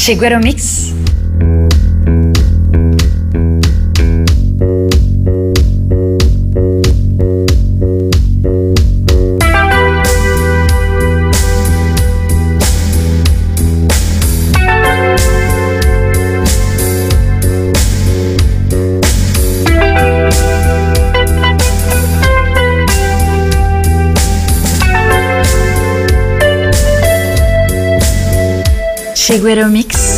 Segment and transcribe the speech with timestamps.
[0.00, 0.94] Tigueromix.
[29.30, 30.09] Chiguero Mix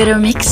[0.00, 0.49] Seguero Mix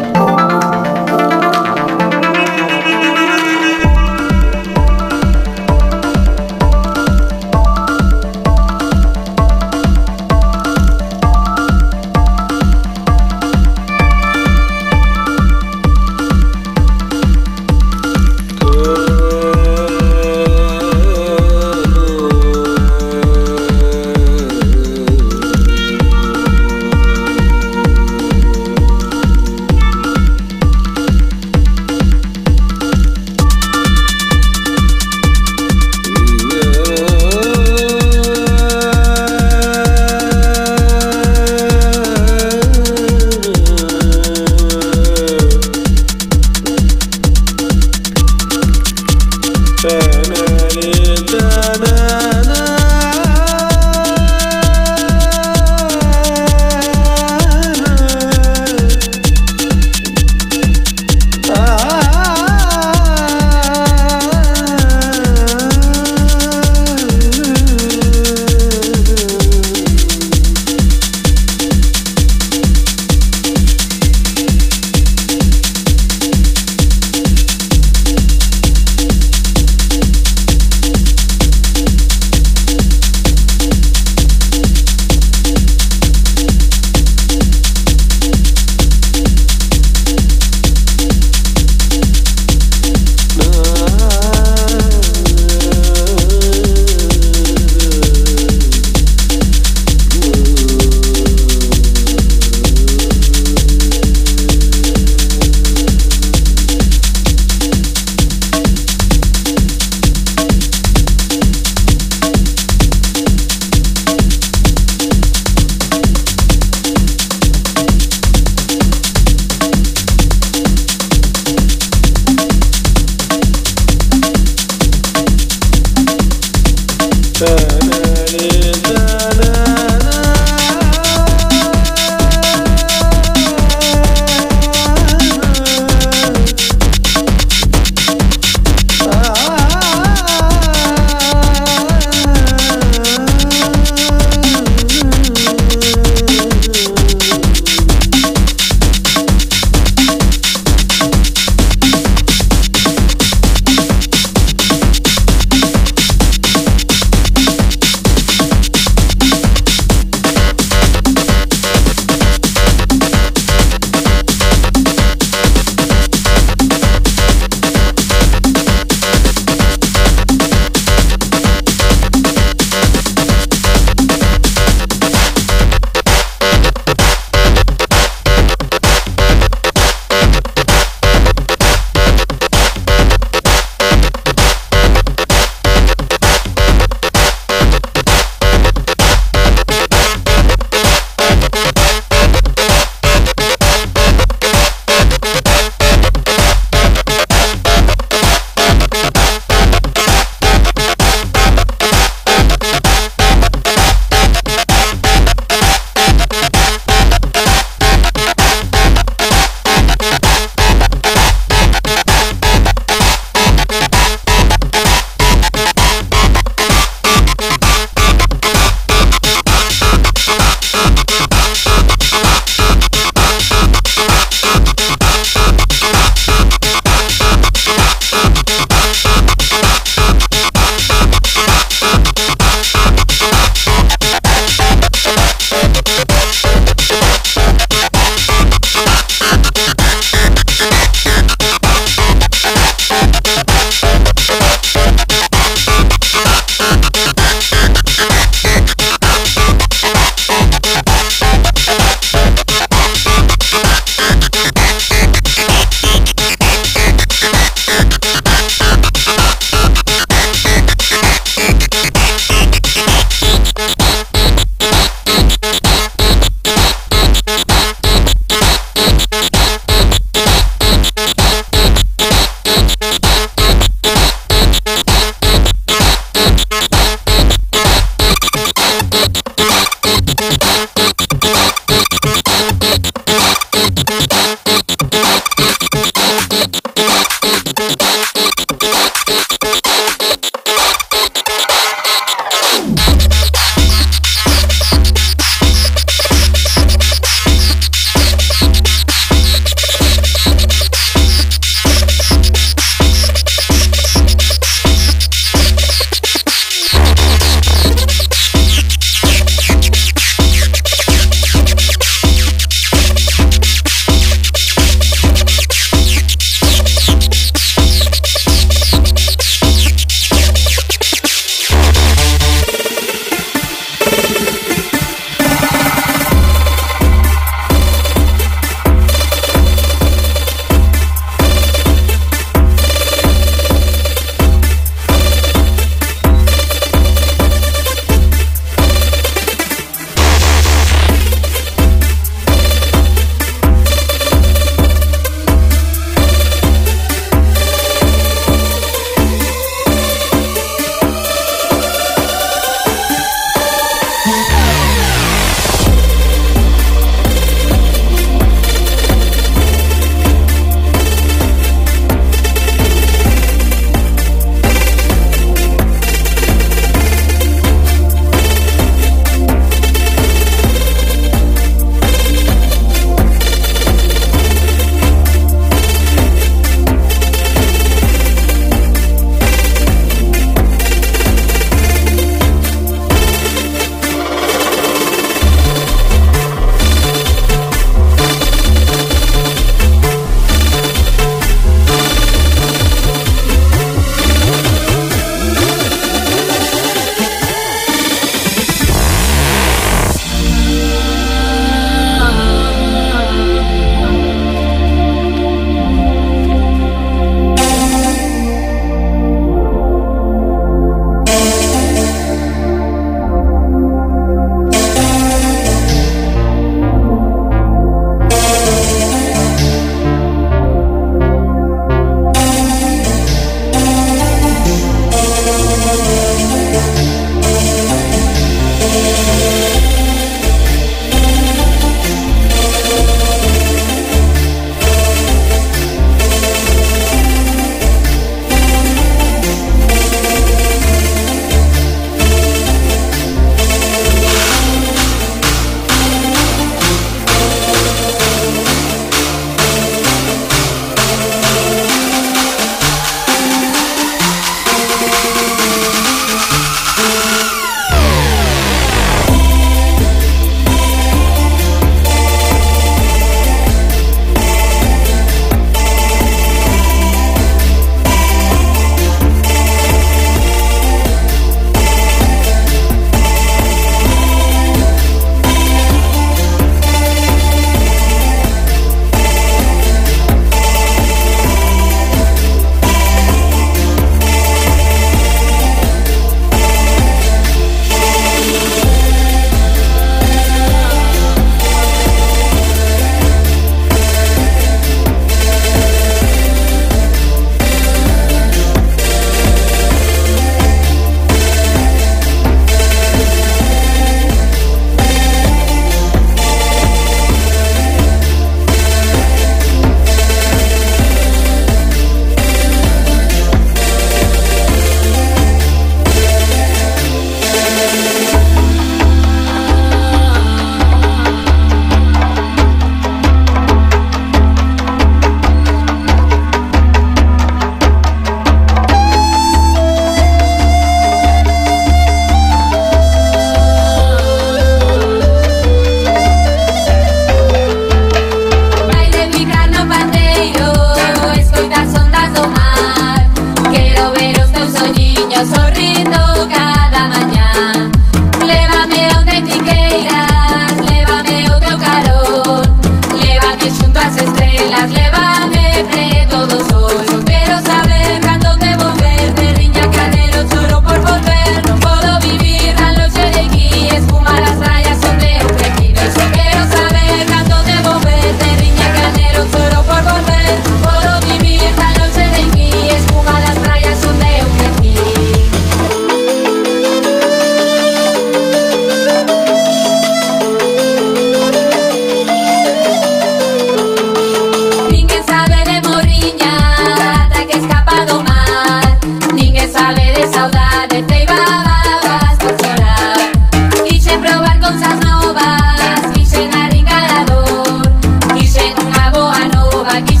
[599.69, 600.00] aquí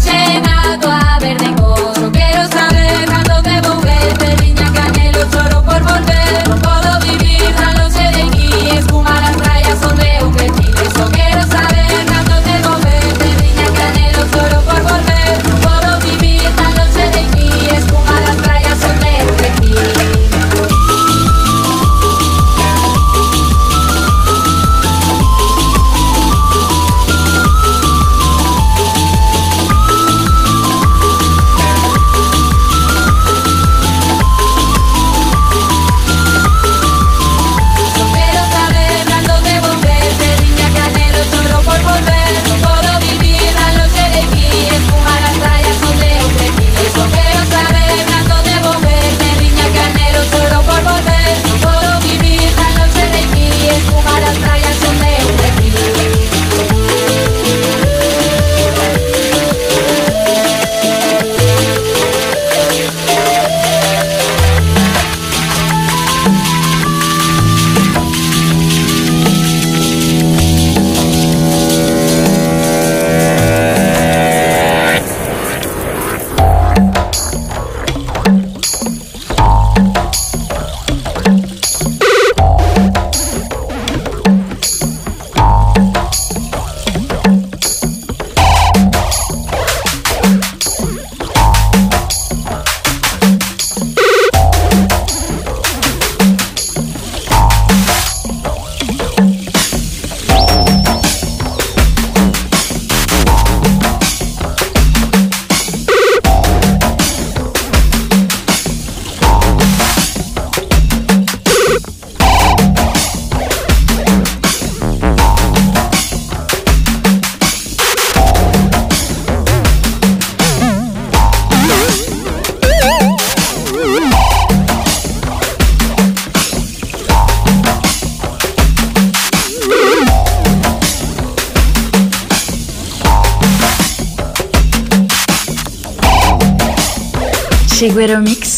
[138.01, 138.50] Chiguero Mix.